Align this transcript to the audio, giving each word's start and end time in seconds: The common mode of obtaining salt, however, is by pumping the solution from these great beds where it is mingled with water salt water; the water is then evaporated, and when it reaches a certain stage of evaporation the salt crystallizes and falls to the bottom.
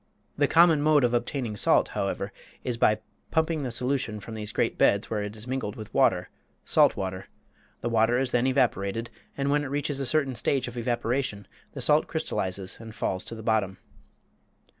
The 0.35 0.47
common 0.47 0.81
mode 0.81 1.03
of 1.03 1.13
obtaining 1.13 1.55
salt, 1.55 1.89
however, 1.89 2.33
is 2.63 2.75
by 2.75 3.01
pumping 3.29 3.61
the 3.61 3.69
solution 3.69 4.19
from 4.19 4.33
these 4.33 4.51
great 4.51 4.75
beds 4.75 5.11
where 5.11 5.21
it 5.21 5.35
is 5.37 5.45
mingled 5.45 5.75
with 5.75 5.93
water 5.93 6.29
salt 6.65 6.95
water; 6.97 7.27
the 7.81 7.87
water 7.89 8.17
is 8.17 8.31
then 8.31 8.47
evaporated, 8.47 9.11
and 9.37 9.51
when 9.51 9.63
it 9.63 9.67
reaches 9.69 9.99
a 9.99 10.05
certain 10.07 10.33
stage 10.33 10.67
of 10.67 10.75
evaporation 10.75 11.47
the 11.73 11.83
salt 11.83 12.07
crystallizes 12.07 12.77
and 12.79 12.95
falls 12.95 13.23
to 13.25 13.35
the 13.35 13.43
bottom. 13.43 13.77